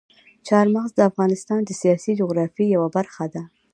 [0.47, 3.43] چار مغز د افغانستان د سیاسي جغرافیې یوه برخه ده.